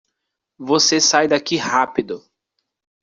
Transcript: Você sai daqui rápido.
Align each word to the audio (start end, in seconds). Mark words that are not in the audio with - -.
Você 0.57 0.99
sai 0.99 1.27
daqui 1.27 1.57
rápido. 1.57 2.23